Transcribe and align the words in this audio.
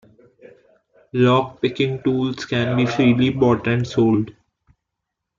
Lock 1.13 1.61
picking 1.61 2.01
tools 2.01 2.43
can 2.45 2.75
be 2.75 2.87
freely 2.87 3.29
bought 3.29 3.67
and 3.67 3.85
sold. 3.85 4.31